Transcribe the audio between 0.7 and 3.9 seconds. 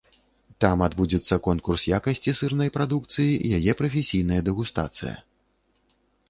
адбудзецца конкурс якасці сырнай прадукцыі, яе